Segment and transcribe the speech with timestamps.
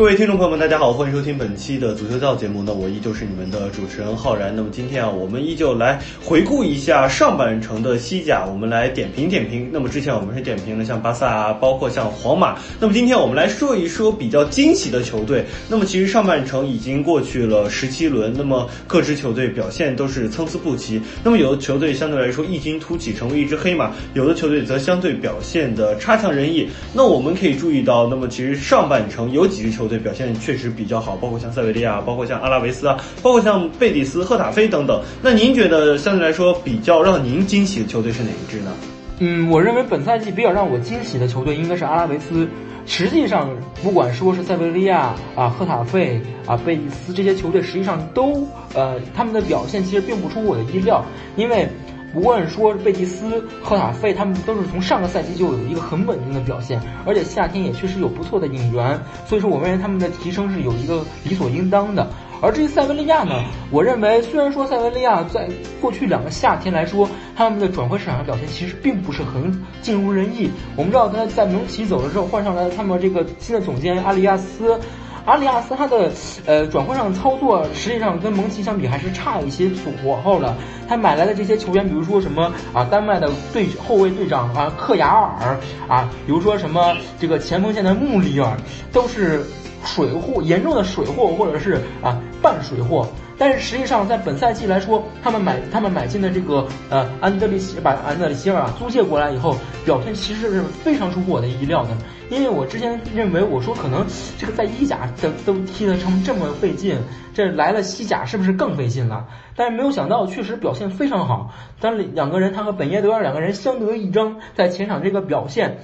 [0.00, 2.62] 各位听众朋友们，大家好，欢迎收听本期的足球道节目。
[2.64, 4.50] 那我依旧是你们的主持人浩然。
[4.56, 9.68] 那么今天啊，我们依旧来回顾一下上半程的西甲，我们来点评点评。
[9.70, 12.56] 那么之前我们是点评了像巴萨啊，包括像皇马。
[12.80, 15.44] 那么今天我们来说一说比较惊喜的球队。
[15.68, 20.98] 那么其实上半程已经过去了十七轮，那么各支球队表现都是参差不齐。
[21.22, 26.66] 那么有的球队相对来说异军突起，成为一只黑马；有的球队则相对表现的差强人意。
[26.94, 29.89] 那我们可以注意到，那么其实上半程有几支球队。
[29.90, 35.02] 队表现确实比较好，包括像塞维利亚，包括像阿拉维斯啊，包括像贝蒂斯、赫塔菲等等。
[35.20, 38.72] 那您觉得相对来说比较让您惊喜的球队是哪一支呢？
[39.18, 42.48] 嗯，我认为本赛季比较让我惊喜的球队应该是阿拉维斯。
[42.86, 43.50] 实际上，
[43.82, 51.04] 不管说是塞维利亚啊、赫塔费啊、贝蒂斯这些球队，实际上都呃他们的表现其实并不出我的意料，
[51.36, 51.68] 因为。
[52.12, 62.08] 不论说贝蒂斯、赫塔费，他们都是从上个赛季就有一个很稳定的表现，而且夏天也确实有不错的引援，所以说我认为他们的提升是有一个理所应当的。
[62.42, 63.34] 而至于塞维利亚呢，
[63.70, 65.46] 我认为虽然说塞维利亚在
[65.80, 70.50] 过去两个夏天来说，他们的转会市场上表现其实并不是很尽如人意。
[70.74, 74.80] 我们知道他在蒙奇走了之后，换上来他们这个新的总监阿里亚斯。
[75.26, 76.10] 阿里亚斯他的
[76.46, 79.70] 呃转会上操作，实际上跟蒙奇相比还是差一些
[80.02, 80.54] 火候的。
[80.88, 85.56] 他买来的这些球员，比如说什么啊，丹麦的队后卫队长啊，克亚尔
[85.88, 88.56] 啊，比如说什么这个前锋线的穆里尔，
[88.92, 89.44] 都是
[89.84, 93.06] 水货，严重的水货或者是啊半水货。
[93.40, 101.96] 但是实际上，在本赛季来说，他们买他们买进的这个呃安德里希把安德里希尔啊租借过来以后，表现其实是非常出乎我的意料的。
[102.28, 104.04] 因为我之前认为，我说可能
[104.36, 106.98] 这个在意甲都都踢得成这么费劲，
[107.32, 109.26] 这来了西甲是不是更费劲了？
[109.56, 111.50] 但是没有想到，确实表现非常好。
[111.80, 115.78] 但两个人他和本耶德尔两个人相得益彰，在前场这个表现。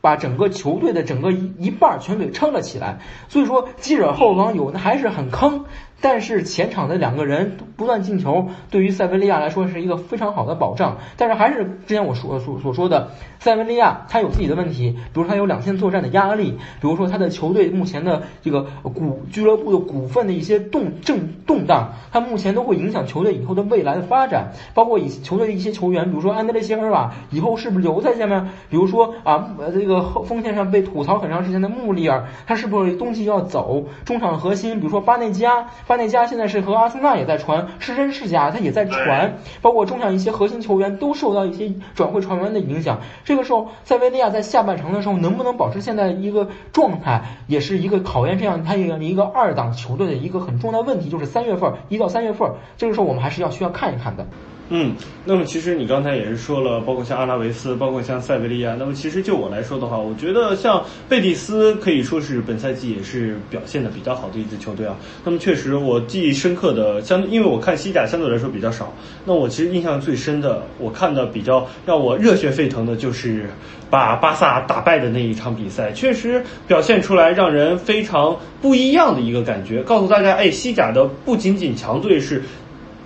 [0.00, 2.98] 把整个球队的整个一一半全给撑了起来，
[3.28, 5.64] 所以说基尔后防有的还是很坑，
[6.02, 10.98] 但是前场的两个人不断进球，对于塞维利亚来说是一个非常好的保障。
[11.16, 28.48] 但是还是之前我说所所说的，塞维利亚他有自己的问题，比如他有两线作战的压力，比如说他的球队目前的这个股俱乐部的股份的一些动正动荡，他目前都会影响球队以后的未来的发展，包括以球队的一些球员，比如说安德烈谢尔瓦以后是不是留在下面？
[28.68, 30.02] 比如说啊这个。
[30.02, 33.84] 后锋线上被吐槽很长时间的穆里尔，他是不是冬季要走？
[34.04, 38.50] 中场核心，比如说巴内加，巴内加现在是和阿森纳也在传，是真是假？
[38.50, 39.36] 他也在传。
[39.60, 43.00] 包括中场一些核心球员都受到一些转会传闻的影响。
[43.26, 54.26] 这个时候，塞维利亚在下半程的时候能不能保持现在一个状态，也是一个考验这样他一个一个二档球队的一个很重要的问题，就是三月份一到三月份，这个时候我们还是要需要看一看的。
[54.74, 54.96] 嗯，
[55.26, 58.74] 那么其实你刚才也是说了，包括像阿拉维斯，包括像塞维利亚。
[58.78, 64.96] 那么其实就我来说的话，我觉得像贝蒂斯可以说是本赛季也是表现的比较好的一支球队啊。
[65.24, 68.90] 那么确实我记忆深刻的，相因为我看西甲相对来说比较少，
[69.26, 73.50] 那我其实印象最深的，我看的比较让我热血沸腾的就是
[73.90, 82.42] 把巴萨打败的那一场比赛，确实表现出来让人非常不一样的一个感觉，告诉大家，哎，西甲的不仅仅强队是。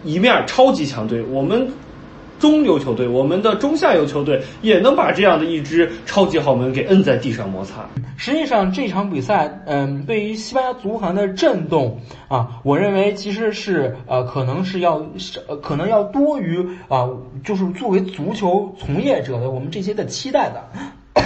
[0.06, 1.69] 一面超级强队，我们
[2.39, 7.89] 中游球队，我们的中下游球队也能把这样的一支超级豪门给摁在地上摩擦。
[8.17, 15.05] 实际上这场比赛，嗯，对于西班牙足坛的震动啊，我认为其实是呃，可能是要
[15.49, 17.09] 呃，可能要多于啊，
[17.43, 21.23] 就是作为足球从业者的我们这些的期待的，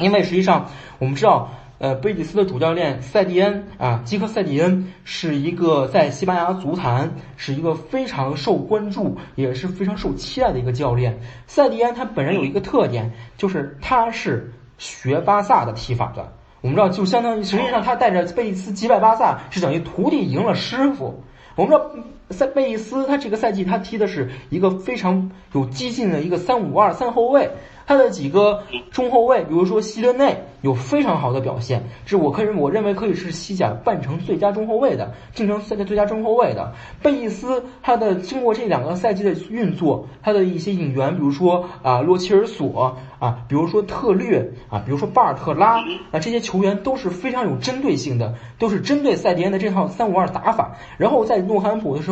[0.00, 1.50] 因为实际上我们知道。
[1.82, 11.18] 呃，贝蒂斯的主教练塞蒂恩啊，基克塞蒂恩是一个在西班牙足坛是一个非常受关注，也是非常受期待的一个教练。
[11.48, 16.32] 塞蒂恩他本人有一个特点，就是他是学巴萨的踢法的。
[16.60, 21.20] 我们知道，就相当于实际上他带着贝蒂斯击败巴萨，是等于徒弟赢了师傅。
[21.56, 21.90] 我们知道，
[22.30, 27.50] 塞贝伊斯他这个赛季他踢的是一个非常有激进的一个三五二三后卫。
[27.84, 36.72] 他的几个中后卫，比如说希德内有非常好的表现，这我可以我认为可以是西甲半程最佳中后卫的，竞争赛季最佳中后卫的
[37.02, 37.64] 贝伊斯。
[37.82, 45.80] 他的经过这两个赛季的运作，他的一些引援，比如说啊洛切尔索啊，比如说特略啊，比如说巴尔特拉
[46.12, 50.76] 啊，这些球员都是非常有针对性的，都是针对塞迪恩的这套三五二打法。
[50.96, 52.11] 然后在诺坎普的时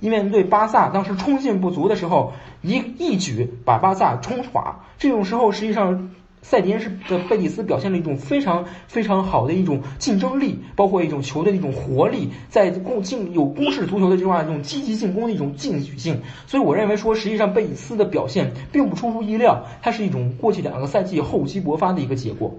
[0.00, 2.32] 一面对巴萨当时冲劲不足的时候，
[2.62, 4.80] 一一举把巴萨冲垮。
[4.98, 6.10] 这种时候，实际上。
[6.42, 16.20] 塞迪恩是的贝蒂斯表现了一种非常非常好的一种竞争力，包括一种球队的一种活力，在攻进有攻势足球的这种这种积极进攻的一种进取性。
[16.46, 22.54] 所以我认为说，实际上贝蒂斯的表现并不出乎意料，它是一种过去两个赛季厚积薄发的一个结果。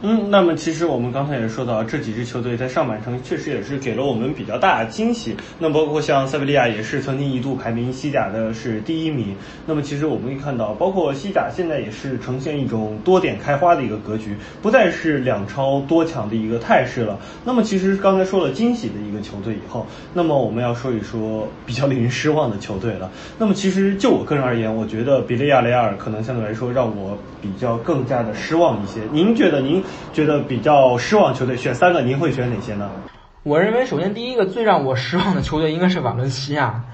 [0.00, 5.36] 嗯，那么其实我们刚才也说到，这几支球队在上半程确实也是给了我们比较大的惊喜。
[5.58, 9.34] 那包括像塞维利亚也是曾经一度排名西甲的是第一名。
[9.66, 17.18] 那么其实我们可以看到，包括西甲现在也是呈现一种多点开花的一个格局，不再是两超多强的一个态势了。
[17.44, 19.84] 那么其实刚才说了惊喜的一个球队以后，
[20.14, 23.10] 那么我们要说一说比较令人失望的球队了。
[23.36, 29.00] 那么其实就我个人而言，我觉得比利亚雷亚尔可能相对来说让我比较更加的失望一些。
[29.10, 29.82] 您觉得您？
[30.12, 32.90] 觉得比较失望球队选三个，您会选哪些呢？
[33.44, 36.84] 我认为，首先第一个最让我失望的球队应该是瓦伦西亚，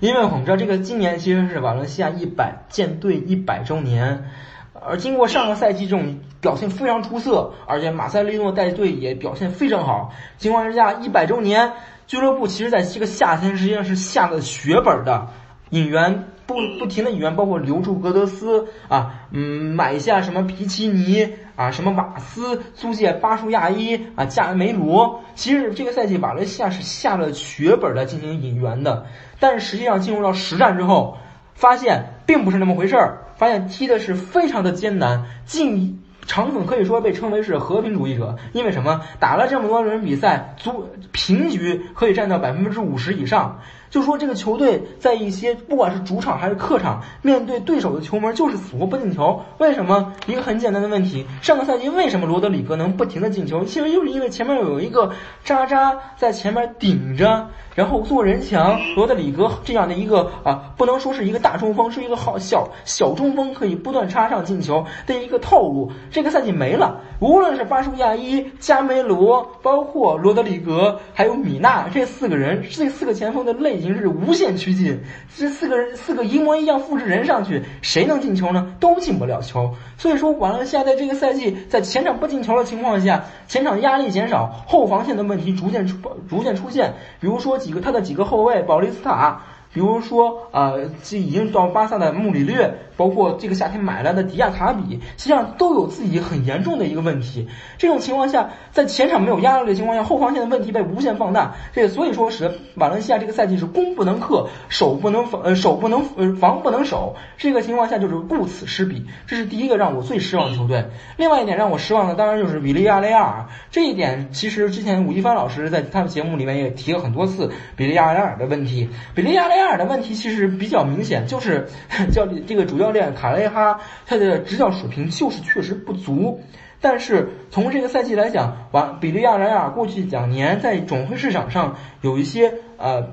[0.00, 4.24] 因为我们知道这个今年其实是瓦伦西亚一百建队一百周年，
[4.72, 11.72] 而经过上个赛季这种表现非常出色，而且马塞利诺带队也表现非常好，情况之下一百周年
[12.06, 15.26] 俱乐部其实在这个夏天实际上是下了血本的，
[15.70, 16.24] 引援。
[16.46, 25.22] 不不停的引援，包括留住格德斯啊，嗯，买下什么皮奇尼啊，什么瓦斯，租借巴舒亚伊啊，加梅罗。
[25.34, 29.06] 其实这个赛季瓦伦西亚是下了血本来进行引援的，
[29.40, 31.16] 但是实际上进入到实战之后，
[31.54, 35.24] 发现并不是那么回事儿，发现踢的是非常的艰难。
[35.46, 39.00] 进场总可以说被称为是和平主义者，因为什么？
[39.18, 43.60] 打了这么多轮比赛，足平局可以占到百分之五十以上。
[43.94, 49.40] 就说这个球队在一些不管是主场还是客场，面对对手的球门就是死活不进球。
[49.58, 50.14] 为什么？
[50.26, 53.64] 一个很简单的问题，上个赛季为什么罗德里格能不停的进球？
[53.64, 55.12] 其实就是因为前面有一个
[55.44, 57.50] 渣渣在前面顶着。
[57.74, 65.90] 然后做人墙，罗德里格这样的一个啊，不能说是一个大中锋，是一个好小小中锋，可以不断插上进球的一个套路。
[66.12, 75.00] 这个赛季没了，无论是巴舒亚伊、加梅罗，包括罗德里格，还有米纳这四个人，这四个前锋的类经是无限趋近。
[75.36, 78.74] 这四个人四个一模一样复制人上去，谁能进球呢？
[78.80, 79.74] 都进不了球。
[79.96, 85.96] 所以说，瓦伦西亚在这个赛季在前场不进球的情况下，前场压力减少，后防线的问题逐渐出
[86.28, 87.54] 逐渐出现，比如说。
[87.64, 89.40] 几个他的几个后卫，保利斯塔。
[89.74, 97.48] 比如说，呃，这已经到巴萨的穆里略，包括这个夏天买来的迪亚卡比，实际上都有自己很严重的一个问题。
[97.76, 101.56] 这种情况下，在前场没有压力的情况下，后防线的问题被无限放大。
[101.72, 107.16] 这个所以说使瓦伦西亚这个赛季是攻不能克，守不能防，呃，守不能呃防不能守。
[107.36, 110.86] 这个情况下就是顾此失彼，这是第一个让我最失望的球队。
[111.16, 113.46] 另外一点让我失望的，当然就是比利亚雷亚尔。
[113.72, 118.88] 这一点其实之前吴亦凡老师在他的节目里面也提了很多次比利亚雷亚尔的问题。
[119.16, 121.66] 比利亚雷亚尔的问题其实比较明显，就是
[122.12, 126.40] 教练这个主教练卡雷哈他的执教水平就是确实不足。
[126.80, 133.08] 但是从这个赛季来讲，完比利亚雷尔过去两年在转会市场上有一些呃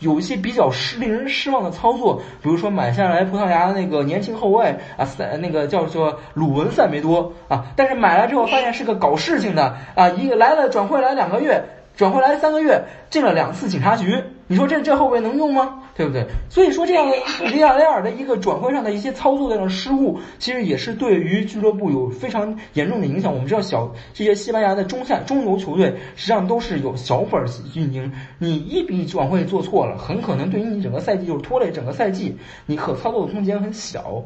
[0.00, 11.62] 有一些比较失令人失望的操作，比如说买下来葡萄牙的那个年轻后卫啊塞那个叫做鲁文塞梅多啊，但是买来之后发现是个搞事情的啊，一个来了转会来两个月。
[11.96, 15.80] 转回来三个月，进了两次警察局，你说这这后卫能用吗？
[15.96, 16.26] 对不对？
[16.50, 17.14] 所以说这样的
[17.46, 23.32] 里亚雷尔的一个转会上的一些操作的失误，其实也是对于俱乐部有非常严重的影响。
[23.32, 27.44] 我们知道小这些西班牙的中下中游球队实际上都是有小本
[27.76, 34.24] 运营，你一笔转会做错了，很可能对于你整个赛季就是拖累整个赛季，你可操作的空间很小。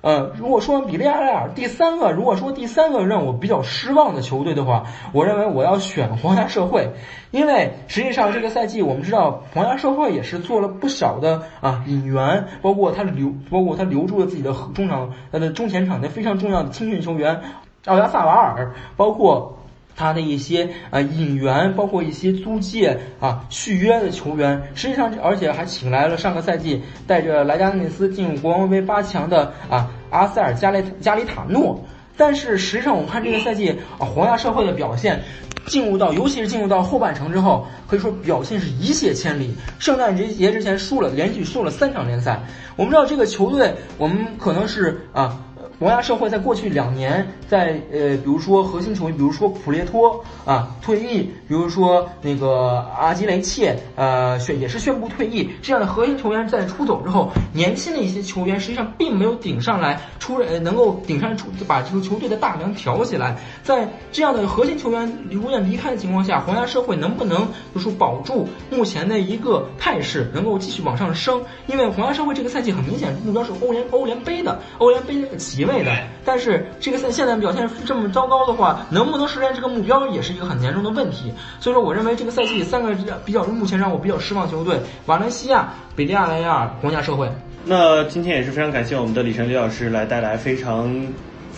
[0.00, 6.92] 呃，如果说比利亚雷尔第三个，如果说第三个让我比较失望的球队的话，我认为我要选皇家社会，
[7.32, 17.40] 因为实际上这个赛季我们知道皇家社会也是做了不少的啊引援，包括他留，包括他留住了自己的中场，他的中前场的非常重要的青训球员
[17.86, 19.57] 奥亚萨瓦尔，包括。
[19.98, 31.84] 他的一些呃引援，包括一些租借啊续约的球员，实际上而且还请来了上个赛季带着莱加内斯进入国王杯八强的啊阿塞尔加雷加里塔诺。
[32.16, 35.20] 但是实际上我们看这个赛季啊皇家社会的表现，
[35.66, 39.52] 进入到尤其是进入到后半程之后，可以说表现是一泻千里。
[39.80, 42.40] 圣诞节节之前输了，连续输了三场联赛。
[42.76, 45.40] 我们知道这个球队，我们可能是啊。
[45.80, 71.40] 皇家社会在过去两年在呃，比如说核心球员，比如说普列托啊退役，比如说那个阿基雷切呃宣也是宣布退役，这样的核心球员在出走之后，年轻的一些球员实际上并没有顶上来出呃能够顶上出把这个球队的大梁挑起来，在这样的核心球员永远离开的情况下，皇家社会能不能就是保住目前的一个态势，能够继续往上升？
[71.66, 75.90] 因为皇家社会这个赛季很明显目标是欧联欧联杯的欧联杯的席位的，
[76.24, 81.32] 但是这个赛现在表现这么糟糕的话，能不能实现这个目标也是一个很严重的问题。
[81.60, 87.30] 所以说，我认为这个赛季三个比较目前让我比较失望球队：瓦伦西亚、比利亚雷亚、皇家社会。
[87.64, 91.06] 那今天也是非常感谢我们的李晨李老师来带来非常。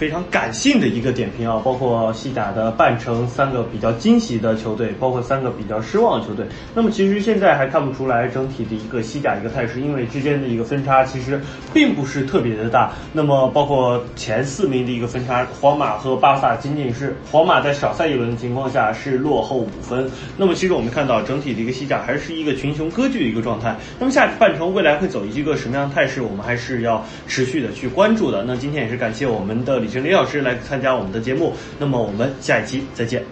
[0.00, 6.46] 非常感性的一个点评啊，包括西甲的半程三个比较惊喜的球队，包括三个比较失望的球队。
[6.74, 11.38] 那么其实现在还看不出来整体的一个西甲一个态势，因为之间的一个分差其实
[11.74, 12.92] 并不是特别的大。
[13.12, 20.10] 那么包括前四名的一个分差，皇马和巴萨仅仅是皇马在少赛一轮的情况下是落后五分。
[20.38, 23.76] 那么其实我们看到整体的一个西甲还是一个群雄割据的一个状态。
[23.98, 28.42] 那么下半程未来会走一个什么样的态势，我们还是要持续的去关注的。
[28.44, 30.00] 那今天也是感谢我们的请。
[30.02, 33.22] 李老师来参加我们的节目，那么我们下一期再见。